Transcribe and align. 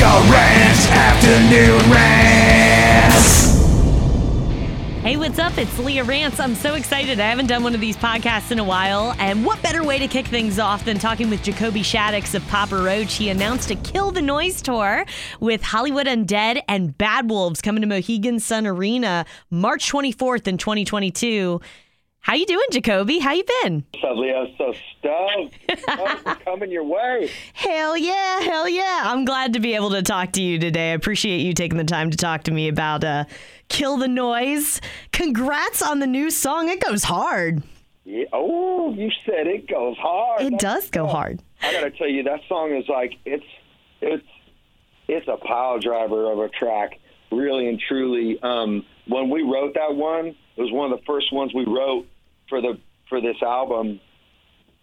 Rants 0.00 0.88
Afternoon 0.90 1.90
Rants. 1.90 3.48
Hey, 5.02 5.16
what's 5.16 5.40
up? 5.40 5.58
It's 5.58 5.76
Leah 5.76 6.04
Rance. 6.04 6.38
I'm 6.38 6.54
so 6.54 6.74
excited. 6.74 7.18
I 7.18 7.28
haven't 7.28 7.48
done 7.48 7.64
one 7.64 7.74
of 7.74 7.80
these 7.80 7.96
podcasts 7.96 8.52
in 8.52 8.60
a 8.60 8.64
while. 8.64 9.16
And 9.18 9.44
what 9.44 9.60
better 9.60 9.82
way 9.82 9.98
to 9.98 10.06
kick 10.06 10.26
things 10.26 10.60
off 10.60 10.84
than 10.84 10.98
talking 11.00 11.28
with 11.30 11.42
Jacoby 11.42 11.80
Shaddix 11.80 12.36
of 12.36 12.46
Papa 12.46 12.76
Roach? 12.76 13.14
He 13.14 13.28
announced 13.28 13.72
a 13.72 13.74
Kill 13.74 14.12
the 14.12 14.22
Noise 14.22 14.62
tour 14.62 15.04
with 15.40 15.62
Hollywood 15.62 16.06
Undead 16.06 16.62
and 16.68 16.96
Bad 16.96 17.28
Wolves 17.28 17.60
coming 17.60 17.80
to 17.80 17.88
Mohegan 17.88 18.38
Sun 18.38 18.68
Arena 18.68 19.26
March 19.50 19.90
24th 19.90 20.46
in 20.46 20.58
2022. 20.58 21.60
How 22.28 22.34
you 22.34 22.44
doing, 22.44 22.66
Jacoby? 22.70 23.20
How 23.20 23.32
you 23.32 23.42
been? 23.62 23.86
Up, 24.04 24.14
Leo? 24.14 24.46
So 24.58 24.74
stoked. 24.98 25.56
For 26.22 26.34
coming 26.44 26.70
your 26.70 26.84
way. 26.84 27.30
Hell 27.54 27.96
yeah, 27.96 28.40
hell 28.40 28.68
yeah. 28.68 29.04
I'm 29.04 29.24
glad 29.24 29.54
to 29.54 29.60
be 29.60 29.74
able 29.74 29.88
to 29.92 30.02
talk 30.02 30.32
to 30.32 30.42
you 30.42 30.58
today. 30.58 30.90
I 30.90 30.92
appreciate 30.92 31.38
you 31.38 31.54
taking 31.54 31.78
the 31.78 31.84
time 31.84 32.10
to 32.10 32.18
talk 32.18 32.42
to 32.42 32.50
me 32.50 32.68
about 32.68 33.02
uh, 33.02 33.24
Kill 33.70 33.96
the 33.96 34.08
Noise. 34.08 34.82
Congrats 35.10 35.80
on 35.80 36.00
the 36.00 36.06
new 36.06 36.30
song. 36.30 36.68
It 36.68 36.82
goes 36.82 37.02
hard. 37.02 37.62
Yeah. 38.04 38.26
Oh, 38.34 38.92
you 38.92 39.10
said 39.24 39.46
it 39.46 39.66
goes 39.66 39.96
hard. 39.96 40.42
It 40.42 40.58
does 40.58 40.90
go 40.90 41.06
hard. 41.06 41.40
I 41.62 41.72
gotta 41.72 41.90
tell 41.92 42.08
you, 42.08 42.24
that 42.24 42.40
song 42.46 42.76
is 42.76 42.86
like 42.90 43.14
it's 43.24 43.46
it's 44.02 44.28
it's 45.08 45.28
a 45.28 45.38
pile 45.38 45.78
driver 45.78 46.30
of 46.30 46.40
a 46.40 46.50
track, 46.50 46.98
really 47.32 47.70
and 47.70 47.80
truly. 47.88 48.38
Um, 48.42 48.84
when 49.06 49.30
we 49.30 49.40
wrote 49.44 49.72
that 49.76 49.94
one, 49.94 50.26
it 50.26 50.60
was 50.60 50.70
one 50.70 50.92
of 50.92 50.98
the 50.98 51.04
first 51.06 51.32
ones 51.32 51.54
we 51.54 51.64
wrote 51.64 52.06
for 52.48 52.60
the 52.60 52.78
for 53.08 53.20
this 53.20 53.36
album, 53.42 54.00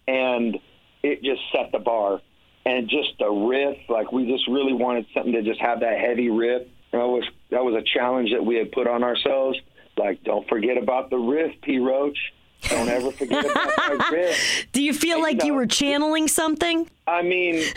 and 0.08 0.58
it 1.02 1.22
just 1.22 1.40
set 1.52 1.72
the 1.72 1.78
bar. 1.78 2.20
And 2.64 2.88
just 2.88 3.16
the 3.20 3.28
riff, 3.30 3.78
like 3.88 4.10
we 4.10 4.26
just 4.26 4.48
really 4.48 4.72
wanted 4.72 5.06
something 5.14 5.32
to 5.34 5.42
just 5.42 5.60
have 5.60 5.80
that 5.80 6.00
heavy 6.00 6.30
riff. 6.30 6.62
And 6.92 7.00
that 7.00 7.06
was 7.06 7.22
that 7.50 7.64
was 7.64 7.74
a 7.76 7.82
challenge 7.96 8.32
that 8.32 8.44
we 8.44 8.56
had 8.56 8.72
put 8.72 8.88
on 8.88 9.04
ourselves. 9.04 9.56
Like, 9.96 10.24
don't 10.24 10.48
forget 10.48 10.76
about 10.76 11.08
the 11.10 11.16
riff, 11.16 11.52
P. 11.62 11.78
Roach. 11.78 12.18
Don't 12.62 12.88
ever 12.88 13.12
forget 13.12 13.44
about 13.44 13.70
that 13.76 14.08
riff. 14.12 14.66
Do 14.72 14.82
you 14.82 14.92
feel 14.92 15.22
like 15.22 15.44
you 15.44 15.54
were 15.54 15.66
channeling 15.66 16.26
something? 16.26 16.90
I 17.06 17.22
mean, 17.22 17.62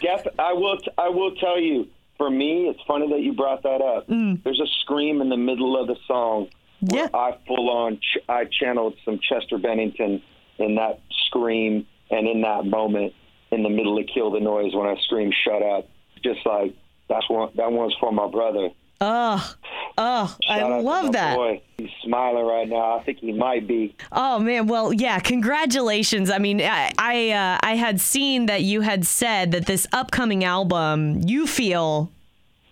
def- 0.00 0.26
I 0.38 0.52
will. 0.52 0.78
T- 0.78 0.90
I 0.98 1.08
will 1.08 1.34
tell 1.36 1.60
you. 1.60 1.86
For 2.18 2.30
me, 2.30 2.66
it's 2.66 2.80
funny 2.88 3.08
that 3.10 3.20
you 3.20 3.34
brought 3.34 3.62
that 3.64 3.82
up. 3.82 4.08
Mm. 4.08 4.42
There's 4.42 4.58
a 4.58 4.66
scream 4.80 5.20
in 5.20 5.28
the 5.28 5.36
middle 5.36 5.78
of 5.78 5.86
the 5.86 5.96
song. 6.08 6.48
Yeah. 6.80 7.08
I 7.14 7.36
full 7.46 7.70
on. 7.70 7.98
Ch- 7.98 8.24
I 8.28 8.44
channeled 8.44 8.94
some 9.04 9.18
Chester 9.18 9.58
Bennington 9.58 10.22
in 10.58 10.74
that 10.76 11.00
scream 11.26 11.86
and 12.10 12.28
in 12.28 12.42
that 12.42 12.64
moment 12.64 13.12
in 13.50 13.62
the 13.62 13.70
middle 13.70 13.98
of 13.98 14.06
"Kill 14.12 14.30
the 14.30 14.40
Noise" 14.40 14.74
when 14.74 14.86
I 14.86 14.96
screamed 15.02 15.34
"Shut 15.44 15.62
up!" 15.62 15.88
Just 16.22 16.44
like 16.44 16.74
that's 17.08 17.28
one. 17.28 17.50
That 17.56 17.72
one's 17.72 17.94
for 18.00 18.12
my 18.12 18.28
brother. 18.28 18.70
Oh, 19.00 19.54
oh, 19.98 20.36
I 20.48 20.58
Shout 20.58 20.72
out 20.72 20.76
to 20.78 20.82
love 20.82 21.12
that. 21.12 21.36
Boy. 21.36 21.62
He's 21.76 21.90
smiling 22.02 22.46
right 22.46 22.66
now. 22.66 22.98
I 22.98 23.02
think 23.04 23.18
he 23.18 23.32
might 23.32 23.68
be. 23.68 23.94
Oh 24.10 24.38
man, 24.38 24.66
well, 24.66 24.92
yeah, 24.92 25.18
congratulations. 25.18 26.30
I 26.30 26.38
mean, 26.38 26.62
I 26.62 26.92
I, 26.98 27.30
uh, 27.30 27.58
I 27.62 27.76
had 27.76 28.00
seen 28.00 28.46
that 28.46 28.62
you 28.62 28.80
had 28.80 29.04
said 29.04 29.52
that 29.52 29.66
this 29.66 29.86
upcoming 29.92 30.44
album 30.44 31.20
you 31.26 31.46
feel 31.46 32.10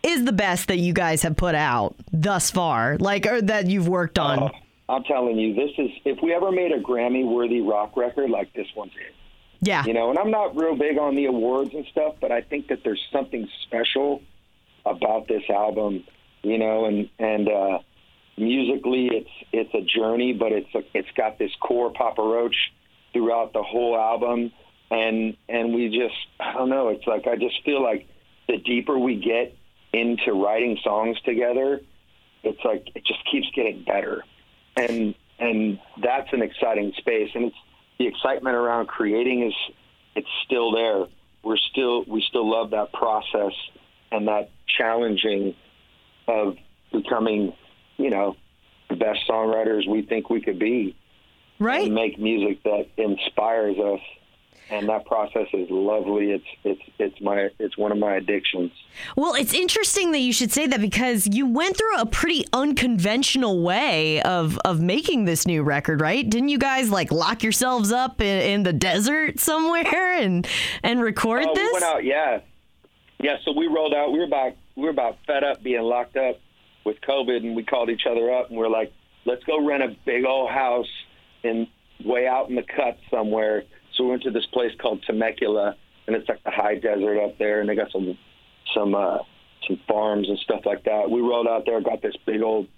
is 0.04 0.24
the 0.24 0.32
best 0.32 0.68
that 0.68 0.78
you 0.78 0.92
guys 0.92 1.22
have 1.22 1.36
put 1.36 1.54
out 1.54 1.96
thus 2.12 2.50
far, 2.50 2.96
like 2.98 3.26
or 3.26 3.40
that 3.42 3.66
you've 3.66 3.88
worked 3.88 4.18
on. 4.18 4.38
Oh, 4.38 4.50
I'm 4.88 5.04
telling 5.04 5.38
you, 5.38 5.54
this 5.54 5.70
is 5.78 5.90
if 6.04 6.18
we 6.22 6.34
ever 6.34 6.52
made 6.52 6.72
a 6.72 6.80
Grammy-worthy 6.80 7.62
rock 7.62 7.96
record, 7.96 8.30
like 8.30 8.52
this 8.52 8.66
one's 8.76 8.92
it. 8.96 9.14
yeah. 9.60 9.84
You 9.86 9.94
know, 9.94 10.10
and 10.10 10.18
I'm 10.18 10.30
not 10.30 10.54
real 10.56 10.76
big 10.76 10.98
on 10.98 11.14
the 11.14 11.24
awards 11.24 11.70
and 11.72 11.86
stuff, 11.86 12.16
but 12.20 12.30
I 12.30 12.42
think 12.42 12.68
that 12.68 12.84
there's 12.84 13.02
something 13.10 13.48
special 13.62 14.22
about 14.84 15.26
this 15.26 15.42
album. 15.48 16.04
You 16.42 16.58
know, 16.58 16.84
and 16.84 17.08
and 17.18 17.48
uh, 17.48 17.78
musically, 18.36 19.08
it's 19.10 19.30
it's 19.52 19.74
a 19.74 19.80
journey, 19.80 20.34
but 20.34 20.52
it's 20.52 20.74
a, 20.74 20.82
it's 20.92 21.10
got 21.16 21.38
this 21.38 21.50
core 21.60 21.90
Papa 21.90 22.20
Roach 22.20 22.56
throughout 23.14 23.54
the 23.54 23.62
whole 23.62 23.96
album, 23.96 24.52
and 24.90 25.36
and 25.48 25.74
we 25.74 25.88
just 25.88 26.14
I 26.38 26.52
don't 26.52 26.68
know. 26.68 26.88
It's 26.90 27.06
like 27.06 27.26
I 27.26 27.36
just 27.36 27.64
feel 27.64 27.82
like 27.82 28.06
the 28.46 28.58
deeper 28.58 28.98
we 28.98 29.16
get 29.16 29.56
into 29.94 30.32
writing 30.32 30.78
songs 30.82 31.20
together, 31.22 31.80
it's 32.42 32.60
like 32.64 32.88
it 32.94 33.04
just 33.06 33.20
keeps 33.30 33.48
getting 33.54 33.84
better, 33.84 34.22
and 34.76 35.14
and 35.38 35.78
that's 36.02 36.32
an 36.32 36.42
exciting 36.42 36.92
space, 36.98 37.30
and 37.34 37.44
it's 37.46 37.56
the 37.98 38.06
excitement 38.06 38.56
around 38.56 38.86
creating 38.86 39.46
is 39.46 39.54
it's 40.14 40.28
still 40.44 40.72
there. 40.72 41.06
We're 41.42 41.56
still 41.56 42.04
we 42.04 42.22
still 42.28 42.50
love 42.50 42.70
that 42.70 42.92
process 42.92 43.52
and 44.10 44.28
that 44.28 44.50
challenging 44.78 45.54
of 46.26 46.56
becoming, 46.92 47.52
you 47.96 48.10
know, 48.10 48.36
the 48.88 48.96
best 48.96 49.20
songwriters 49.28 49.88
we 49.88 50.02
think 50.02 50.30
we 50.30 50.40
could 50.40 50.58
be 50.58 50.96
right? 51.58 51.86
and 51.86 51.94
make 51.94 52.18
music 52.18 52.62
that 52.64 52.86
inspires 52.96 53.76
us. 53.78 54.00
And 54.70 54.88
that 54.88 55.04
process 55.04 55.46
is 55.52 55.68
lovely. 55.70 56.30
It's 56.30 56.44
it's 56.64 56.80
it's 56.98 57.20
my 57.20 57.50
it's 57.58 57.76
one 57.76 57.92
of 57.92 57.98
my 57.98 58.14
addictions. 58.16 58.72
Well, 59.14 59.34
it's 59.34 59.52
interesting 59.52 60.12
that 60.12 60.20
you 60.20 60.32
should 60.32 60.50
say 60.52 60.66
that 60.66 60.80
because 60.80 61.26
you 61.26 61.46
went 61.46 61.76
through 61.76 61.98
a 61.98 62.06
pretty 62.06 62.46
unconventional 62.52 63.62
way 63.62 64.22
of 64.22 64.58
of 64.64 64.80
making 64.80 65.26
this 65.26 65.46
new 65.46 65.62
record, 65.62 66.00
right? 66.00 66.28
Didn't 66.28 66.48
you 66.48 66.58
guys 66.58 66.90
like 66.90 67.12
lock 67.12 67.42
yourselves 67.42 67.92
up 67.92 68.20
in, 68.22 68.40
in 68.50 68.62
the 68.62 68.72
desert 68.72 69.38
somewhere 69.38 70.14
and 70.14 70.46
and 70.82 71.02
record 71.02 71.44
Oh, 71.46 71.54
this? 71.54 71.66
we 71.66 71.72
went 71.72 71.84
out, 71.84 72.04
yeah, 72.04 72.40
yeah. 73.20 73.36
So 73.44 73.52
we 73.52 73.66
rolled 73.66 73.94
out. 73.94 74.12
We 74.12 74.18
were 74.18 74.24
about 74.24 74.52
we 74.76 74.84
were 74.84 74.90
about 74.90 75.18
fed 75.26 75.44
up 75.44 75.62
being 75.62 75.82
locked 75.82 76.16
up 76.16 76.40
with 76.84 76.96
COVID, 77.02 77.36
and 77.38 77.54
we 77.54 77.64
called 77.64 77.90
each 77.90 78.06
other 78.10 78.32
up, 78.32 78.48
and 78.48 78.58
we 78.58 78.64
are 78.64 78.70
like, 78.70 78.92
let's 79.26 79.44
go 79.44 79.64
rent 79.64 79.82
a 79.82 79.94
big 80.06 80.24
old 80.24 80.50
house 80.50 80.88
in 81.42 81.66
way 82.04 82.26
out 82.26 82.48
in 82.48 82.56
the 82.56 82.62
cut 82.62 82.98
somewhere. 83.10 83.64
So 83.96 84.04
we 84.04 84.10
went 84.10 84.22
to 84.24 84.30
this 84.30 84.46
place 84.46 84.72
called 84.78 85.02
Temecula, 85.06 85.76
and 86.06 86.16
it's 86.16 86.28
like 86.28 86.42
the 86.44 86.50
high 86.50 86.76
desert 86.76 87.22
up 87.22 87.38
there, 87.38 87.60
and 87.60 87.68
they 87.68 87.74
got 87.74 87.90
some 87.92 88.18
some 88.74 88.94
uh, 88.94 89.18
some 89.66 89.80
farms 89.88 90.28
and 90.28 90.38
stuff 90.38 90.62
like 90.64 90.84
that. 90.84 91.10
We 91.10 91.20
rolled 91.20 91.46
out 91.46 91.64
there, 91.66 91.80
got 91.80 92.02
this 92.02 92.16
big 92.26 92.42
old 92.42 92.68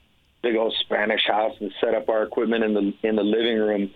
big 0.42 0.56
old 0.56 0.74
Spanish 0.80 1.26
house, 1.26 1.54
and 1.60 1.72
set 1.80 1.94
up 1.94 2.08
our 2.08 2.22
equipment 2.22 2.64
in 2.64 2.74
the 2.74 2.94
in 3.02 3.16
the 3.16 3.22
living 3.24 3.58
room. 3.58 3.90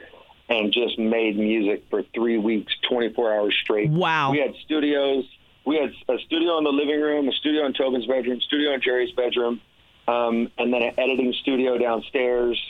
And 0.48 0.72
just 0.72 0.98
made 0.98 1.38
music 1.38 1.84
for 1.90 2.02
three 2.12 2.36
weeks, 2.36 2.72
24 2.88 3.34
hours 3.36 3.54
straight. 3.62 3.88
Wow. 3.88 4.32
We 4.32 4.40
had 4.40 4.52
studios. 4.64 5.24
We 5.64 5.76
had 5.76 5.92
a 6.08 6.18
studio 6.26 6.58
in 6.58 6.64
the 6.64 6.72
living 6.72 7.00
room, 7.00 7.28
a 7.28 7.32
studio 7.32 7.66
in 7.66 7.72
Tobin's 7.72 8.06
bedroom, 8.06 8.40
studio 8.40 8.72
in 8.72 8.80
Jerry's 8.80 9.14
bedroom, 9.14 9.60
um, 10.08 10.50
and 10.58 10.74
then 10.74 10.82
an 10.82 10.94
editing 10.98 11.32
studio 11.40 11.78
downstairs, 11.78 12.60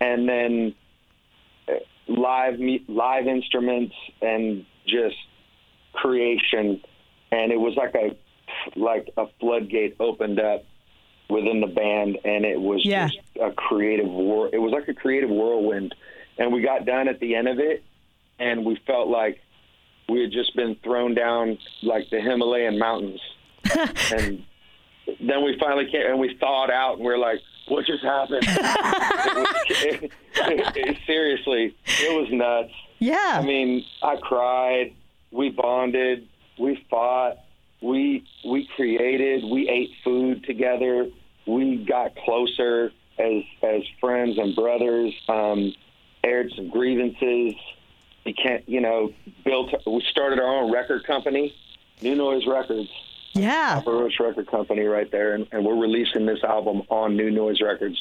and 0.00 0.28
then 0.28 0.74
live 2.08 2.58
live 2.88 3.26
instruments 3.26 3.94
and 4.20 4.64
just 4.86 5.16
creation. 5.92 6.80
And 7.30 7.52
it 7.52 7.58
was 7.60 7.74
like 7.76 7.94
a 7.94 8.16
like 8.78 9.08
a 9.16 9.26
floodgate 9.40 9.96
opened 10.00 10.40
up 10.40 10.64
within 11.30 11.60
the 11.60 11.66
band, 11.66 12.18
and 12.24 12.44
it 12.44 12.60
was 12.60 12.84
Yeah. 12.84 13.06
just 13.08 13.18
a 13.40 13.52
creative 13.52 14.06
war. 14.08 14.50
It 14.52 14.58
was 14.58 14.72
like 14.72 14.88
a 14.88 14.94
creative 14.94 15.30
whirlwind, 15.30 15.94
and 16.38 16.52
we 16.52 16.60
got 16.60 16.84
done 16.84 17.08
at 17.08 17.20
the 17.20 17.34
end 17.34 17.48
of 17.48 17.58
it, 17.58 17.82
and 18.38 18.64
we 18.66 18.76
felt 18.86 19.08
like 19.08 19.40
we 20.08 20.20
had 20.20 20.30
just 20.32 20.54
been 20.54 20.74
thrown 20.84 21.14
down 21.14 21.56
like 21.82 22.10
the 22.10 22.20
Himalayan 22.20 22.78
mountains, 22.78 23.20
and 24.12 24.44
then 25.20 25.42
we 25.44 25.56
finally 25.58 25.90
came 25.90 26.02
and 26.06 26.18
we 26.20 26.36
thawed 26.38 26.70
out, 26.70 26.96
and 26.96 27.06
we 27.06 27.12
are 27.12 27.18
like, 27.18 27.40
"What 27.68 27.86
just 27.86 28.02
happened?" 28.02 28.44
it 28.46 29.36
was, 29.36 29.56
it- 29.70 30.12
it- 30.76 30.96
seriously, 31.06 31.74
it 31.86 32.20
was 32.20 32.30
nuts. 32.32 32.72
yeah. 32.98 33.34
I 33.38 33.42
mean, 33.42 33.84
I 34.02 34.16
cried. 34.16 34.94
We 35.30 35.50
bonded. 35.50 36.28
We 36.58 36.84
fought. 36.90 37.38
We 37.80 38.24
we 38.44 38.68
created. 38.76 39.44
We 39.44 39.68
ate 39.68 39.90
food 40.04 40.44
together. 40.44 41.08
We 41.46 41.76
got 41.84 42.14
closer 42.16 42.92
as 43.18 43.42
as 43.62 43.82
friends 44.00 44.38
and 44.38 44.54
brothers. 44.54 45.14
Um, 45.28 45.74
aired 46.24 46.52
some 46.54 46.68
grievances. 46.70 47.54
We 48.24 48.32
can't, 48.34 48.68
you 48.68 48.80
know, 48.80 49.12
built. 49.44 49.74
We 49.86 50.00
started 50.10 50.38
our 50.38 50.46
own 50.62 50.72
record 50.72 51.04
company, 51.04 51.52
New 52.02 52.14
Noise 52.14 52.46
Records. 52.46 52.88
Yeah. 53.32 53.82
Roach 53.86 54.18
record 54.20 54.50
company 54.50 54.84
right 54.84 55.10
there, 55.10 55.34
and, 55.34 55.46
and 55.52 55.64
we're 55.64 55.78
releasing 55.78 56.26
this 56.26 56.42
album 56.44 56.82
on 56.88 57.16
New 57.16 57.30
Noise 57.30 57.60
Records. 57.60 58.00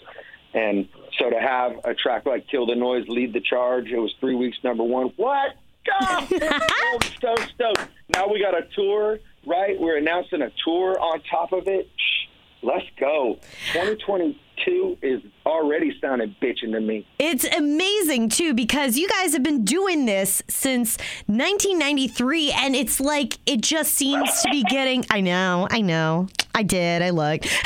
And 0.54 0.88
so 1.18 1.30
to 1.30 1.40
have 1.40 1.74
a 1.84 1.94
track 1.94 2.26
like 2.26 2.48
"Kill 2.48 2.66
the 2.66 2.76
Noise" 2.76 3.06
lead 3.08 3.34
the 3.34 3.42
charge, 3.42 3.88
it 3.88 4.00
was 4.00 4.14
three 4.20 4.36
weeks 4.36 4.58
number 4.64 4.84
one. 4.84 5.14
What? 5.16 5.56
God, 5.86 6.28
oh, 6.42 7.00
stoked, 7.02 7.16
stoked, 7.16 7.52
stoked. 7.56 7.88
Now 8.14 8.28
we 8.28 8.40
got 8.40 8.56
a 8.56 8.68
tour, 8.76 9.20
right? 9.46 9.80
We're 9.80 9.98
announcing 9.98 10.42
a 10.42 10.52
tour 10.64 11.00
on 11.00 11.22
top 11.30 11.54
of 11.54 11.68
it. 11.68 11.90
Let's 12.64 12.86
go. 13.00 13.40
2022 13.74 14.98
is 15.02 15.22
already 15.46 15.98
sounding 16.00 16.36
bitching 16.42 16.72
to 16.74 16.80
me. 16.80 17.08
It's 17.18 17.44
amazing 17.46 18.30
too 18.30 18.54
because 18.54 18.98
you 18.98 19.08
guys 19.10 19.34
have 19.34 19.44
been 19.44 19.66
doing 19.66 20.06
this 20.06 20.44
since 20.48 20.98
1993 21.26 22.52
and 22.52 22.76
it's 22.76 23.00
like 23.00 23.38
it 23.46 23.62
just 23.62 23.94
seems 23.94 24.42
to 24.44 24.50
be 24.50 24.64
getting 24.70 25.06
I 25.10 25.22
know, 25.22 25.68
I 25.72 25.82
know. 25.82 26.28
I 26.54 26.64
did. 26.64 27.02
I 27.02 27.10
looked. 27.12 27.48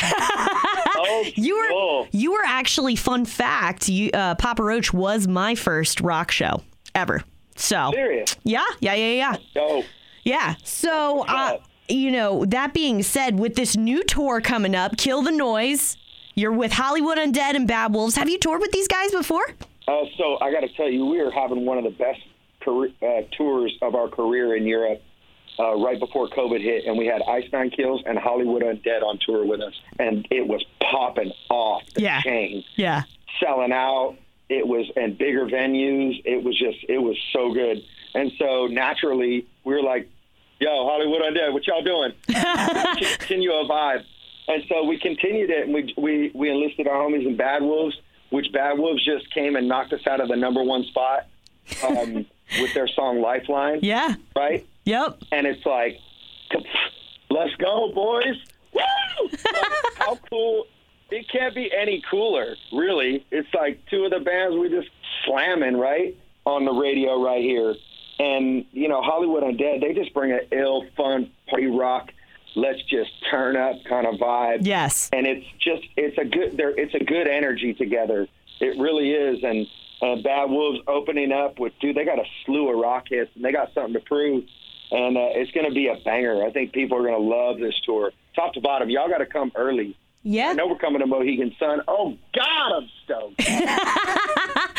Oh, 1.08 1.24
You 1.36 1.58
were 1.58 1.68
cool. 1.68 2.08
you 2.12 2.32
were 2.32 2.44
actually 2.46 2.96
fun 2.96 3.26
fact, 3.26 3.90
you 3.90 4.10
uh, 4.14 4.34
Papa 4.36 4.64
Roach 4.64 4.92
was 4.94 5.28
my 5.28 5.54
first 5.54 6.00
rock 6.02 6.32
show 6.32 6.62
ever. 6.96 7.22
So 7.58 7.92
serious. 7.94 8.36
Yeah, 8.44 8.64
yeah, 8.80 8.94
yeah, 8.96 9.12
yeah. 9.12 9.36
Dope. 9.54 9.86
Yeah. 10.24 10.56
So, 10.64 11.24
uh. 11.28 11.58
You 11.88 12.12
know, 12.12 12.46
that 12.46 12.74
being 12.74 13.04
said, 13.04 13.40
with 13.40 13.56
this 13.56 13.76
new 13.78 14.04
tour 14.04 14.42
coming 14.42 14.76
up, 14.76 14.98
Kill 14.98 15.22
the 15.22 15.32
Noise, 15.32 15.98
you're 16.36 16.52
with 16.52 16.74
Hollywood 16.74 17.18
Undead 17.18 17.56
and 17.56 17.68
Bad 17.68 17.94
Wolves. 17.94 18.16
Have 18.16 18.30
you 18.30 18.38
toured 18.38 18.62
with 18.62 18.72
these 18.72 18.88
guys 18.88 19.12
before? 19.12 19.46
Uh, 19.88 20.04
so 20.18 20.38
I 20.42 20.52
got 20.52 20.62
to 20.62 20.70
tell 20.70 20.90
you, 20.90 21.06
we 21.06 21.20
are 21.20 21.32
having 21.32 21.66
one 21.66 21.78
of 21.78 21.84
the 21.84 21.92
best 21.92 22.20
career, 22.62 22.92
uh, 23.02 23.22
tours 23.38 23.78
of 23.82 23.96
our 23.96 24.08
career 24.08 24.56
in 24.56 24.66
Europe. 24.66 25.02
Uh, 25.58 25.74
right 25.78 25.98
before 26.02 26.28
COVID 26.28 26.60
hit, 26.62 26.84
and 26.86 26.98
we 26.98 27.06
had 27.06 27.22
Ice 27.30 27.46
Nine 27.54 27.70
Kills 27.70 28.02
and 28.06 28.20
Hollywood 28.20 28.62
Undead 28.62 29.02
on 29.04 29.18
tour 29.26 29.46
with 29.46 29.62
us, 29.62 29.74
and 29.98 30.28
it 30.30 30.46
was 30.46 30.62
popping 30.82 31.32
off 31.50 31.82
the 31.94 32.02
Yeah. 32.02 32.22
chain. 32.24 32.66
Yeah. 32.76 33.04
selling 33.40 33.72
out. 33.72 34.18
It 34.50 34.68
was 34.68 34.86
and 34.98 35.18
bigger 35.18 35.46
venues. 35.46 36.22
It 36.26 36.44
was 36.44 36.60
just 36.60 36.80
it 36.90 36.98
was 36.98 37.16
so 37.32 37.54
good. 37.54 37.82
And 38.14 38.34
so 38.38 38.68
naturally 38.68 39.46
we 39.64 39.74
were 39.76 39.82
like, 39.82 40.10
"Yo, 40.14 40.15
Undead, 41.50 41.54
what 41.54 41.68
y'all 41.68 41.82
doing?" 41.84 42.12
Continue 43.20 43.52
a 43.52 43.66
vibe. 43.68 44.04
And 44.48 44.64
so 44.70 44.84
we 44.84 45.00
continued 45.00 45.50
it, 45.50 45.66
and 45.66 45.74
we 45.74 45.94
we 45.98 46.32
we 46.36 46.50
enlisted 46.52 46.88
our 46.88 46.96
homies 46.98 47.26
in 47.26 47.36
Bad 47.36 47.64
Wolves, 47.64 47.98
which 48.30 48.52
Bad 48.54 48.78
Wolves 48.78 49.04
just 49.04 49.32
came 49.34 49.56
and 49.56 49.68
knocked 49.68 49.92
us 49.94 50.06
out 50.08 50.22
of 50.22 50.28
the 50.28 50.36
number 50.36 50.62
one 50.64 50.84
spot 50.84 51.26
um, 51.88 52.26
with 52.62 52.74
their 52.76 52.88
song 52.88 53.22
Lifeline, 53.22 53.80
Yeah. 53.82 54.14
right? 54.36 54.66
Yep. 54.86 55.18
and 55.32 55.48
it's 55.48 55.66
like, 55.66 55.98
let's 57.32 57.56
go, 57.56 57.92
boys! 57.92 58.36
Woo! 58.74 58.82
Like, 59.32 59.66
how 59.96 60.16
cool! 60.30 60.66
It 61.10 61.26
can't 61.32 61.56
be 61.56 61.72
any 61.76 62.04
cooler, 62.10 62.56
really. 62.72 63.26
It's 63.32 63.48
like 63.54 63.80
two 63.90 64.04
of 64.06 64.12
the 64.12 64.20
bands 64.20 64.56
we 64.58 64.70
just 64.70 64.90
slamming 65.26 65.78
right 65.78 66.16
on 66.46 66.66
the 66.66 66.72
radio 66.74 67.20
right 67.24 67.42
here, 67.42 67.74
and 68.20 68.66
you 68.72 68.88
know 68.88 69.02
Hollywood 69.02 69.44
Undead. 69.44 69.82
They 69.82 69.94
just 69.94 70.14
bring 70.14 70.32
an 70.32 70.42
ill, 70.52 70.86
fun 70.96 71.32
party 71.50 71.68
rock. 71.68 72.12
Let's 72.58 72.82
just 72.84 73.12
turn 73.30 73.58
up 73.58 73.76
kind 73.84 74.08
of 74.08 74.16
vibe 74.16 74.60
Yes. 74.62 75.10
and 75.12 75.28
it's 75.28 75.46
just 75.60 75.84
it's 75.98 76.18
a 76.18 76.24
good 76.24 76.56
there 76.56 76.70
it's 76.70 76.94
a 76.96 77.04
good 77.04 77.28
energy 77.28 77.74
together. 77.74 78.28
It 78.62 78.80
really 78.80 79.12
is, 79.12 79.44
and 79.44 79.68
uh, 80.02 80.22
Bad 80.24 80.50
Wolves 80.50 80.80
opening 80.88 81.34
up 81.34 81.60
with 81.60 81.74
dude, 81.82 81.98
they 81.98 82.06
got 82.06 82.18
a 82.20 82.24
slew 82.46 82.70
of 82.72 82.80
rock 82.80 83.08
hits 83.10 83.32
and 83.36 83.44
they 83.44 83.52
got 83.52 83.74
something 83.74 83.94
to 83.94 84.00
prove, 84.00 84.46
and 84.92 85.18
uh, 85.18 85.28
it's 85.34 85.52
going 85.52 85.68
to 85.68 85.74
be 85.76 85.88
a 85.88 85.96
banger. 86.06 86.46
I 86.46 86.52
think 86.52 86.72
people 86.72 86.98
are 86.98 87.02
going 87.02 87.22
to 87.22 87.28
love 87.36 87.60
this 87.60 87.76
tour, 87.86 88.14
top 88.36 88.54
to 88.54 88.62
bottom. 88.62 88.90
Y'all 88.90 89.10
got 89.10 89.18
to 89.18 89.26
come 89.26 89.52
early. 89.56 89.98
Yeah. 90.24 90.48
I 90.50 90.54
know 90.54 90.68
we're 90.68 90.78
coming 90.78 91.02
to 91.02 91.08
Mohegan 91.08 91.54
Sun. 91.60 91.82
Oh 91.90 92.16
God, 92.34 92.72
I'm 92.78 92.90
stoked. 93.04 93.42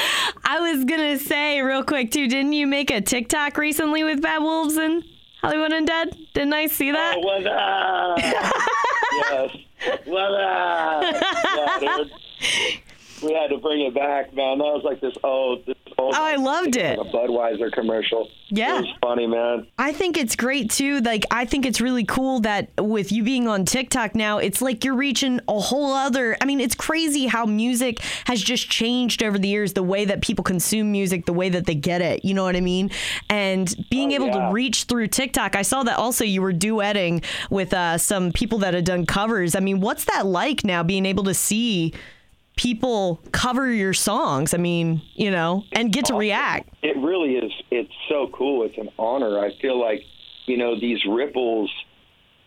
I 0.49 0.61
was 0.61 0.85
going 0.85 1.19
to 1.19 1.25
say 1.25 1.61
real 1.61 1.83
quick, 1.83 2.13
too, 2.13 2.29
didn't 2.29 2.53
you 2.53 2.69
make 2.69 2.93
a 2.93 3.01
TikTok 3.01 3.57
recently 3.59 4.05
with 4.05 4.23
Bad 4.23 4.43
Wolves 4.43 4.77
and 4.77 5.03
Hollywood 5.41 5.73
Undead? 5.73 6.17
Didn't 6.35 6.53
I 6.53 6.67
see 6.69 6.93
that? 6.93 7.17
Oh, 7.19 7.21
what's 7.21 7.47
up? 7.47 8.19
yes. 9.13 9.57
What's 10.05 10.37
up? 10.41 11.05
Yeah. 11.83 12.05
We 13.23 13.33
had 13.33 13.49
to 13.49 13.59
bring 13.59 13.81
it 13.81 13.95
back, 13.95 14.35
man. 14.35 14.59
That 14.59 14.65
was 14.65 14.83
like 14.85 15.01
this 15.01 15.15
old, 15.25 15.65
this 15.67 15.75
old. 15.86 15.86
Oh, 15.99 16.11
I 16.15 16.37
loved 16.37 16.77
it. 16.77 16.99
A 16.99 17.05
Budweiser 17.05 17.73
commercial. 17.73 18.29
Yeah. 18.49 18.79
It 18.79 18.83
was 18.83 18.95
funny, 19.01 19.27
man. 19.27 19.67
I 19.79 19.93
think 19.93 20.17
it's 20.19 20.37
great 20.37 20.71
too. 20.71 21.01
Like, 21.01 21.25
I 21.31 21.47
think 21.47 21.65
it's 21.67 21.81
really 21.81 22.05
cool 22.05 22.41
that 22.41 22.69
with 22.79 23.11
you 23.11 23.23
being 23.25 23.49
on 23.49 23.65
TikTok 23.65 24.15
now, 24.15 24.39
it's 24.39 24.61
like 24.61 24.85
you're 24.85 24.95
reaching 24.95 25.41
a 25.49 25.59
whole 25.59 25.93
other. 25.95 26.37
I 26.41 26.45
mean, 26.45 26.61
it's 26.61 26.75
crazy 26.75 27.27
how 27.27 27.47
music 27.47 28.01
has 28.27 28.43
just 28.43 28.71
changed 28.71 29.23
over 29.23 29.39
the 29.39 29.49
years, 29.49 29.73
the 29.73 29.83
way 29.83 30.05
that 30.05 30.21
people 30.23 30.45
consume 30.45 30.93
music, 30.93 31.25
the 31.27 31.33
way 31.33 31.49
that 31.49 31.67
they 31.67 31.75
get 31.75 32.03
it. 32.03 32.25
You 32.25 32.35
know 32.35 32.45
what 32.45 32.57
I 32.57 32.61
mean? 32.61 32.91
And 33.31 33.75
being 33.91 34.13
Oh, 34.13 34.17
able 34.17 34.27
yeah. 34.27 34.49
to 34.49 34.53
reach 34.53 34.85
through 34.85 35.09
TikTok, 35.09 35.57
I 35.57 35.63
saw 35.63 35.83
that 35.85 35.97
also 35.99 36.25
you 36.25 36.43
were 36.43 36.53
duetting 36.53 37.25
with 37.51 37.73
uh, 37.73 37.97
some 37.99 38.33
people 38.33 38.59
that 38.59 38.75
had 38.75 38.85
done 38.85 39.07
covers. 39.07 39.55
I 39.55 39.61
mean, 39.61 39.81
what's 39.81 40.05
that 40.05 40.27
like 40.27 40.63
now 40.63 40.83
being 40.83 41.07
able 41.07 41.25
to 41.25 41.35
see 41.35 41.95
people 42.57 43.21
cover 43.33 43.71
your 43.71 43.93
songs? 43.93 44.55
I 44.55 44.57
mean, 44.57 45.03
you 45.15 45.31
know, 45.31 45.65
and 45.73 45.93
get 45.93 46.07
to 46.07 46.15
react. 46.15 46.71
It 46.83 46.97
really 46.97 47.37
is. 47.37 47.53
It's 47.71 47.93
so 48.09 48.29
cool. 48.33 48.65
It's 48.65 48.79
an 48.79 48.89
honor. 48.99 49.39
I 49.39 49.53
feel 49.61 49.81
like, 49.81 50.01
you 50.47 50.57
know, 50.57 50.79
these 50.79 51.05
ripples 51.09 51.71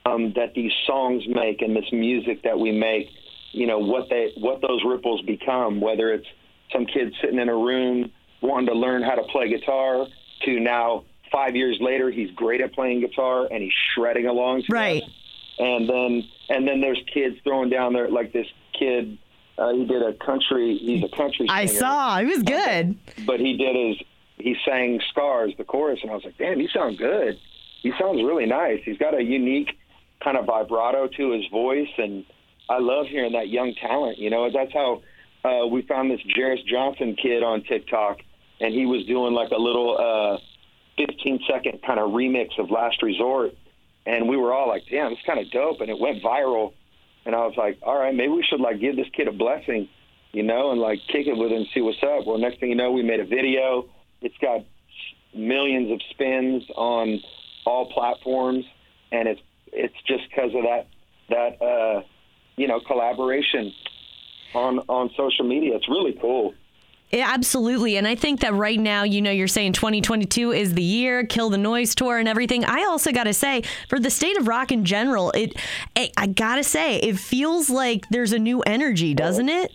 um, 0.06 0.34
that 0.36 0.54
these 0.54 0.72
songs 0.86 1.24
make 1.28 1.62
and 1.62 1.76
this 1.76 1.92
music 1.92 2.44
that 2.44 2.60
we 2.60 2.72
make, 2.72 3.10
you 3.52 3.68
know, 3.68 3.80
what 3.80 4.10
they 4.10 4.34
what 4.38 4.62
those 4.62 4.84
ripples 4.86 5.22
become. 5.22 5.82
Whether 5.82 6.14
it's 6.14 6.28
some 6.74 6.86
kid 6.86 7.14
sitting 7.22 7.40
in 7.40 7.50
a 7.50 7.56
room 7.56 8.12
wanting 8.42 8.68
to 8.68 8.74
learn 8.74 9.04
how 9.04 9.16
to 9.16 9.24
play 9.24 9.50
guitar, 9.50 10.08
to 10.46 10.60
now 10.60 11.04
five 11.32 11.56
years 11.56 11.78
later 11.80 12.10
he's 12.10 12.32
great 12.32 12.62
at 12.62 12.74
playing 12.74 13.02
guitar 13.02 13.48
and 13.52 13.62
he's 13.62 13.74
shredding 13.94 14.28
along. 14.28 14.64
Right. 14.70 15.04
us. 15.04 15.10
And 15.60 15.90
then 15.90 16.24
and 16.50 16.68
then 16.68 16.82
there's 16.82 17.02
kids 17.14 17.36
throwing 17.44 17.70
down 17.70 17.94
there 17.94 18.10
like 18.10 18.34
this 18.34 18.48
kid. 18.78 19.18
Uh, 19.60 19.74
he 19.74 19.86
did 19.86 20.02
a 20.02 20.14
country. 20.14 20.78
He's 20.78 21.04
a 21.04 21.10
country. 21.10 21.48
Singer, 21.48 21.52
I 21.54 21.66
saw. 21.66 22.20
He 22.20 22.26
was 22.26 22.44
good. 22.44 22.96
but 23.26 23.40
he 23.40 23.58
did 23.58 23.76
his 23.76 23.98
he 24.38 24.56
sang 24.66 25.02
scars 25.10 25.52
the 25.58 25.66
chorus 25.66 26.00
and 26.02 26.10
i 26.10 26.14
was 26.16 26.24
like 26.24 26.38
damn 26.38 26.62
you 26.62 26.70
sound 26.70 26.98
good 26.98 27.38
he 27.82 27.92
sounds 28.00 28.24
really 28.24 28.46
nice 28.46 28.80
he's 28.86 28.98
got 28.98 29.14
a 29.14 29.22
unique 29.22 29.78
kind 30.24 30.38
of 30.38 30.46
vibrato 30.46 31.08
to 31.10 31.32
his 31.32 31.46
voice 31.52 31.90
and 31.98 32.24
i 32.70 32.80
love 32.80 33.06
hearing 33.08 33.34
that 33.34 33.50
young 33.50 33.74
talent 33.76 34.18
you 34.18 34.30
know 34.30 34.50
that's 34.50 34.72
how 34.72 35.02
uh 35.44 35.68
we 35.68 35.82
found 35.82 36.10
this 36.10 36.22
Jeris 36.38 36.64
Johnson 36.66 37.18
kid 37.22 37.44
on 37.44 37.64
tiktok 37.64 38.20
and 38.62 38.74
he 38.74 38.86
was 38.86 39.06
doing 39.08 39.34
like 39.34 39.52
a 39.52 39.58
little 39.58 39.98
uh 40.00 40.38
15 40.96 41.42
second 41.46 41.82
kind 41.86 42.00
of 42.00 42.12
remix 42.12 42.58
of 42.58 42.72
last 42.72 43.04
resort 43.04 43.52
and 44.06 44.30
we 44.30 44.38
were 44.38 44.54
all 44.54 44.70
like 44.70 44.84
damn 44.90 45.12
it's 45.12 45.22
kind 45.26 45.40
of 45.42 45.52
dope 45.52 45.82
and 45.82 45.90
it 45.90 46.00
went 46.00 46.24
viral 46.24 46.72
and 47.30 47.36
i 47.36 47.46
was 47.46 47.56
like 47.56 47.78
all 47.84 47.98
right 47.98 48.16
maybe 48.16 48.34
we 48.34 48.44
should 48.44 48.60
like 48.60 48.80
give 48.80 48.96
this 48.96 49.08
kid 49.16 49.28
a 49.28 49.32
blessing 49.32 49.88
you 50.32 50.44
know, 50.44 50.72
and 50.72 50.80
like 50.80 51.00
kick 51.08 51.28
it 51.28 51.38
with 51.38 51.52
him, 51.52 51.66
see 51.74 51.82
what's 51.82 52.02
up. 52.04 52.26
Well, 52.26 52.38
next 52.38 52.60
thing 52.60 52.70
you 52.70 52.76
know, 52.76 52.92
we 52.92 53.02
made 53.02 53.20
a 53.20 53.26
video. 53.26 53.86
It's 54.22 54.38
got 54.42 54.62
millions 55.34 55.92
of 55.92 56.00
spins 56.12 56.64
on 56.76 57.20
all 57.66 57.92
platforms, 57.92 58.66
and 59.12 59.28
it's 59.28 59.42
it's 59.72 59.96
just 60.06 60.24
because 60.30 60.52
of 60.54 60.64
that 60.64 60.88
that 61.30 61.62
uh, 61.62 62.04
you 62.58 62.68
know 62.68 62.80
collaboration 62.80 63.74
on 64.54 64.80
on 64.88 65.10
social 65.18 65.48
media. 65.48 65.76
It's 65.76 65.90
really 65.90 66.18
cool. 66.22 66.54
Yeah, 67.12 67.30
absolutely. 67.34 67.98
And 67.98 68.08
I 68.08 68.14
think 68.16 68.42
that 68.42 68.54
right 68.54 68.80
now, 68.80 69.04
you 69.04 69.22
know, 69.22 69.32
you're 69.32 69.48
saying 69.48 69.74
2022 69.74 70.52
is 70.52 70.76
the 70.76 70.84
year, 70.84 71.26
kill 71.26 71.50
the 71.50 71.58
noise 71.58 71.96
tour 71.96 72.20
and 72.20 72.28
everything. 72.28 72.64
I 72.66 72.84
also 72.84 73.12
got 73.12 73.24
to 73.24 73.34
say, 73.34 73.64
for 73.90 74.00
the 74.00 74.12
state 74.12 74.38
of 74.38 74.48
rock 74.48 74.72
in 74.72 74.86
general, 74.86 75.32
it, 75.32 75.56
I 75.96 76.12
I 76.18 76.28
got 76.28 76.56
to 76.56 76.64
say, 76.64 76.98
it 76.98 77.18
feels 77.18 77.70
like 77.70 78.08
there's 78.10 78.32
a 78.32 78.38
new 78.40 78.62
energy, 78.62 79.14
doesn't 79.16 79.50
it? 79.50 79.72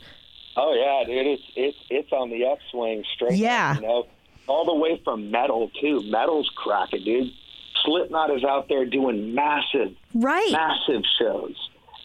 Oh 0.57 0.73
yeah, 0.75 1.05
dude, 1.05 1.27
it's 1.27 1.43
it's 1.57 1.79
it's 1.91 2.13
on 2.13 2.31
the 2.31 2.45
upswing 2.45 3.03
straight. 3.15 3.33
up, 3.33 3.39
Yeah. 3.39 3.75
you 3.75 3.81
know, 3.81 4.07
all 4.47 4.65
the 4.65 4.75
way 4.75 5.01
from 5.03 5.33
metal 5.33 5.71
too. 5.81 6.03
Metal's 6.11 6.49
cracking, 6.55 7.03
dude. 7.05 7.33
Slipknot 7.85 8.31
is 8.31 8.45
out 8.45 8.69
there 8.69 8.87
doing 8.87 9.35
massive, 9.35 9.97
Right. 10.15 10.53
massive 10.53 11.03
shows, 11.19 11.57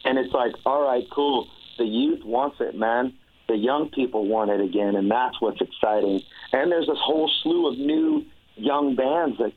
and 0.03 0.17
it's 0.17 0.33
like, 0.33 0.53
all 0.65 0.81
right, 0.81 1.03
cool. 1.11 1.47
The 1.77 1.85
youth 1.85 2.25
wants 2.25 2.57
it, 2.59 2.75
man. 2.75 3.13
The 3.49 3.57
young 3.57 3.89
people 3.89 4.27
want 4.27 4.51
it 4.51 4.61
again, 4.61 4.95
and 4.95 5.09
that's 5.11 5.41
what's 5.41 5.59
exciting. 5.59 6.21
And 6.53 6.71
there's 6.71 6.87
this 6.87 6.99
whole 7.01 7.29
slew 7.43 7.67
of 7.67 7.77
new 7.79 8.23
young 8.55 8.95
bands 8.95 9.37
that 9.39 9.51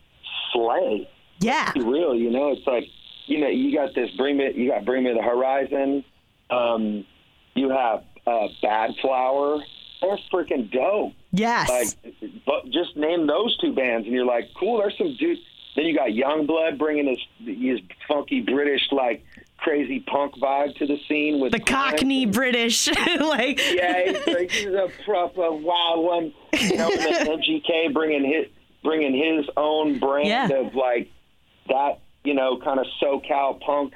slay 0.53 1.09
Yeah. 1.41 1.71
real. 1.77 2.15
You 2.15 2.31
know, 2.31 2.53
it's 2.53 2.67
like 2.67 2.87
you 3.27 3.39
know 3.41 3.49
you 3.49 3.73
got 3.75 3.95
this 3.95 4.11
bring 4.17 4.39
me 4.39 4.51
you 4.55 4.71
got 4.71 4.85
bring 4.85 5.05
me 5.05 5.13
the 5.13 5.23
horizon. 5.23 6.05
Um, 6.51 7.05
you 7.55 7.69
have 7.71 8.03
uh, 8.27 8.49
Bad 8.63 8.93
Flower. 9.03 9.59
They're 10.01 10.19
freaking 10.33 10.71
dope. 10.73 11.13
Yes. 11.31 11.69
Like, 11.69 12.15
but 12.47 12.65
just 12.71 12.97
name 12.97 13.27
those 13.27 13.57
two 13.59 13.73
bands, 13.75 14.07
and 14.07 14.15
you're 14.15 14.25
like, 14.27 14.49
cool. 14.59 14.79
There's 14.79 14.97
some 14.99 15.15
dude. 15.19 15.39
Then 15.77 15.87
you 15.87 15.95
got 15.97 16.09
Yungblud 16.09 16.77
bringing 16.79 17.07
this 17.07 17.21
his 17.59 17.81
funky 18.09 18.41
British 18.41 18.83
like 18.91 19.25
crazy 19.63 20.01
punk 20.01 20.35
vibe 20.37 20.75
to 20.77 20.87
the 20.87 20.99
scene 21.09 21.41
with 21.41 21.53
the 21.53 21.61
Cockney 21.61 22.27
British. 22.27 22.89
like, 23.21 23.61
yeah, 23.73 24.13
he's, 24.13 24.27
like, 24.27 24.51
he's 24.51 24.67
a 24.67 24.89
proper 25.05 25.53
wild 25.53 26.05
one. 26.05 26.35
You 26.59 26.77
know, 26.77 26.91
and 26.91 27.01
then 27.01 27.27
MGK 27.39 27.93
bringing 27.95 28.25
his 28.25 28.47
bringing 28.83 29.15
his 29.15 29.47
own 29.57 30.01
brand 30.01 30.29
Yeah. 30.29 30.49
of 30.67 30.75
like 30.75 31.09
that, 31.69 32.01
you 32.25 32.35
know, 32.35 32.59
kind 32.63 32.81
of 32.81 32.87
SoCal 33.01 33.61
punk 33.61 33.93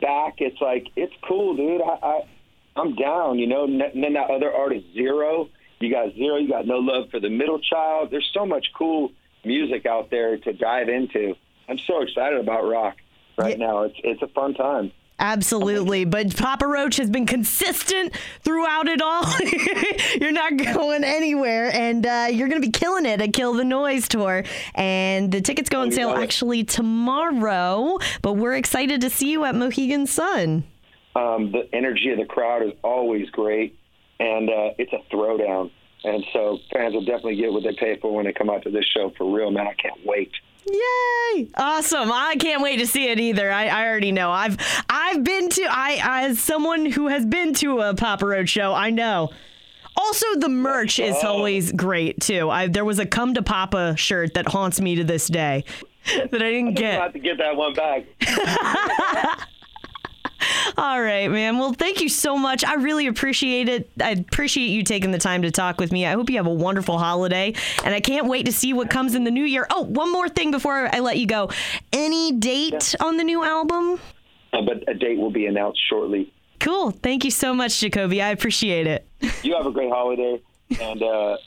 back. 0.00 0.34
It's 0.38 0.60
like 0.60 0.88
it's 0.96 1.14
cool, 1.26 1.56
dude. 1.56 1.80
I, 1.80 1.98
I 2.02 2.20
I'm 2.76 2.94
down. 2.94 3.38
You 3.38 3.46
know, 3.46 3.64
and 3.64 3.80
then 3.80 4.12
that 4.12 4.30
other 4.30 4.52
artist, 4.52 4.86
Zero. 4.94 5.48
You 5.80 5.90
got 5.90 6.14
Zero. 6.14 6.36
You 6.36 6.48
got 6.48 6.66
No 6.66 6.76
Love 6.76 7.10
for 7.10 7.20
the 7.20 7.30
Middle 7.30 7.58
Child. 7.60 8.10
There's 8.10 8.30
so 8.34 8.44
much 8.46 8.66
cool 8.76 9.12
music 9.44 9.86
out 9.86 10.10
there 10.10 10.36
to 10.36 10.52
dive 10.52 10.88
into. 10.88 11.34
I'm 11.68 11.78
so 11.86 12.02
excited 12.02 12.38
about 12.38 12.68
rock 12.68 12.96
right 13.36 13.58
now. 13.58 13.82
It's 13.82 13.96
it's 14.02 14.22
a 14.22 14.28
fun 14.28 14.54
time. 14.54 14.92
Absolutely. 15.18 16.04
But 16.04 16.36
Papa 16.36 16.66
Roach 16.66 16.96
has 16.96 17.08
been 17.08 17.26
consistent 17.26 18.14
throughout 18.42 18.86
it 18.86 19.00
all. 19.00 19.24
you're 20.20 20.32
not 20.32 20.56
going 20.74 21.04
anywhere. 21.04 21.70
And 21.72 22.06
uh, 22.06 22.28
you're 22.30 22.48
going 22.48 22.60
to 22.60 22.66
be 22.66 22.72
killing 22.72 23.06
it 23.06 23.20
at 23.20 23.32
Kill 23.32 23.54
the 23.54 23.64
Noise 23.64 24.08
tour. 24.08 24.44
And 24.74 25.32
the 25.32 25.40
tickets 25.40 25.70
go 25.70 25.80
on 25.80 25.90
sale 25.90 26.10
actually 26.10 26.64
tomorrow. 26.64 27.98
But 28.20 28.34
we're 28.34 28.56
excited 28.56 29.00
to 29.00 29.10
see 29.10 29.30
you 29.30 29.44
at 29.44 29.54
Mohegan 29.54 30.06
Sun. 30.06 30.64
Um, 31.14 31.50
the 31.50 31.66
energy 31.72 32.10
of 32.10 32.18
the 32.18 32.26
crowd 32.26 32.62
is 32.62 32.72
always 32.84 33.30
great. 33.30 33.78
And 34.20 34.50
uh, 34.50 34.74
it's 34.78 34.92
a 34.92 35.14
throwdown. 35.14 35.70
And 36.04 36.24
so 36.32 36.58
fans 36.72 36.94
will 36.94 37.04
definitely 37.04 37.36
get 37.36 37.52
what 37.52 37.64
they 37.64 37.74
pay 37.74 37.98
for 38.00 38.14
when 38.14 38.26
they 38.26 38.32
come 38.32 38.50
out 38.50 38.62
to 38.62 38.70
this 38.70 38.84
show 38.94 39.12
for 39.16 39.34
real, 39.34 39.50
man. 39.50 39.66
I 39.66 39.74
can't 39.74 40.04
wait. 40.04 40.30
Yay! 40.66 41.48
Awesome. 41.56 42.10
I 42.12 42.36
can't 42.38 42.62
wait 42.62 42.78
to 42.78 42.86
see 42.86 43.08
it 43.08 43.20
either. 43.20 43.50
I, 43.52 43.66
I 43.66 43.86
already 43.86 44.12
know. 44.12 44.30
I've 44.30 44.56
I've 44.88 45.22
been 45.22 45.48
to 45.50 45.62
I 45.62 46.00
as 46.02 46.40
someone 46.40 46.86
who 46.86 47.06
has 47.08 47.24
been 47.24 47.54
to 47.54 47.80
a 47.80 47.94
Papa 47.94 48.26
Roach 48.26 48.48
show, 48.48 48.72
I 48.72 48.90
know. 48.90 49.30
Also, 49.96 50.26
the 50.36 50.48
merch 50.48 50.98
is 50.98 51.16
oh. 51.22 51.28
always 51.28 51.72
great 51.72 52.20
too. 52.20 52.50
I, 52.50 52.66
there 52.66 52.84
was 52.84 52.98
a 52.98 53.06
"Come 53.06 53.34
to 53.34 53.42
Papa" 53.42 53.96
shirt 53.96 54.34
that 54.34 54.48
haunts 54.48 54.80
me 54.80 54.96
to 54.96 55.04
this 55.04 55.28
day 55.28 55.64
that 56.06 56.42
I 56.42 56.50
didn't 56.50 56.68
I 56.68 56.72
get. 56.72 57.00
have 57.00 57.12
to 57.12 57.18
get 57.18 57.38
that 57.38 57.56
one 57.56 57.74
back. 57.74 58.04
All 60.78 61.00
right, 61.00 61.30
man. 61.30 61.58
Well, 61.58 61.72
thank 61.72 62.02
you 62.02 62.08
so 62.10 62.36
much. 62.36 62.62
I 62.62 62.74
really 62.74 63.06
appreciate 63.06 63.68
it. 63.68 63.90
I 64.02 64.10
appreciate 64.10 64.66
you 64.66 64.82
taking 64.82 65.10
the 65.10 65.18
time 65.18 65.40
to 65.42 65.50
talk 65.50 65.80
with 65.80 65.90
me. 65.90 66.04
I 66.04 66.12
hope 66.12 66.28
you 66.28 66.36
have 66.36 66.46
a 66.46 66.52
wonderful 66.52 66.98
holiday, 66.98 67.54
and 67.82 67.94
I 67.94 68.00
can't 68.00 68.26
wait 68.26 68.44
to 68.44 68.52
see 68.52 68.74
what 68.74 68.90
comes 68.90 69.14
in 69.14 69.24
the 69.24 69.30
new 69.30 69.44
year. 69.44 69.66
Oh, 69.70 69.82
one 69.82 70.12
more 70.12 70.28
thing 70.28 70.50
before 70.50 70.94
I 70.94 70.98
let 70.98 71.16
you 71.16 71.26
go. 71.26 71.50
Any 71.94 72.32
date 72.32 72.94
on 73.00 73.16
the 73.16 73.24
new 73.24 73.42
album? 73.42 73.98
Uh, 74.52 74.62
but 74.62 74.86
a 74.86 74.94
date 74.94 75.18
will 75.18 75.30
be 75.30 75.46
announced 75.46 75.80
shortly. 75.88 76.30
Cool. 76.60 76.90
Thank 76.90 77.24
you 77.24 77.30
so 77.30 77.54
much, 77.54 77.80
Jacoby. 77.80 78.20
I 78.20 78.28
appreciate 78.28 78.86
it. 78.86 79.08
You 79.42 79.56
have 79.56 79.64
a 79.64 79.72
great 79.72 79.90
holiday, 79.90 80.42
and 80.80 81.02
uh, 81.02 81.38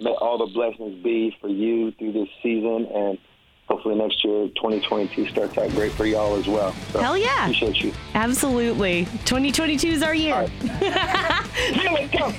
may 0.00 0.10
all 0.10 0.38
the 0.38 0.52
blessings 0.52 1.04
be 1.04 1.36
for 1.40 1.48
you 1.48 1.92
through 1.92 2.12
this 2.12 2.28
season, 2.42 2.88
and 2.92 3.18
hopefully 3.68 3.94
next 3.94 4.24
year, 4.24 4.48
2022 4.48 5.28
starts 5.28 5.58
out 5.58 5.70
great 5.70 5.92
for 5.92 6.06
y'all 6.06 6.36
as 6.36 6.46
well. 6.46 6.72
So 6.92 7.00
Hell 7.00 7.18
yeah. 7.18 7.44
Appreciate 7.44 7.82
you. 7.82 7.92
Absolutely. 8.14 9.04
2022 9.24 9.88
is 9.88 10.02
our 10.02 10.14
year. 10.14 10.46
Here 10.60 11.92
we 11.92 12.06
go. 12.06 12.32